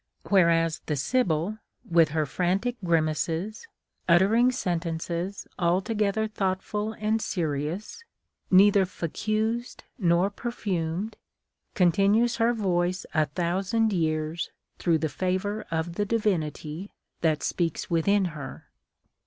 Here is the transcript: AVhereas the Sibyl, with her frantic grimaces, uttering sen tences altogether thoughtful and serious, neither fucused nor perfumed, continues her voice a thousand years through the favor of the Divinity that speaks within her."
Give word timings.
AVhereas 0.25 0.81
the 0.87 0.95
Sibyl, 0.95 1.59
with 1.87 2.09
her 2.09 2.25
frantic 2.25 2.75
grimaces, 2.83 3.67
uttering 4.09 4.51
sen 4.51 4.79
tences 4.79 5.45
altogether 5.59 6.27
thoughtful 6.27 6.93
and 6.93 7.21
serious, 7.21 8.03
neither 8.49 8.83
fucused 8.87 9.83
nor 9.99 10.31
perfumed, 10.31 11.17
continues 11.75 12.37
her 12.37 12.51
voice 12.51 13.05
a 13.13 13.27
thousand 13.27 13.93
years 13.93 14.49
through 14.79 14.97
the 14.97 15.07
favor 15.07 15.65
of 15.69 15.93
the 15.93 16.05
Divinity 16.05 16.89
that 17.21 17.43
speaks 17.43 17.91
within 17.91 18.25
her." 18.33 18.65